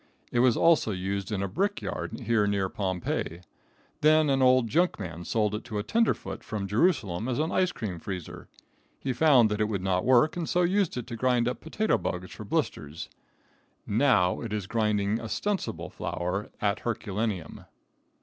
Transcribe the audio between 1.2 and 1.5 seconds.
in a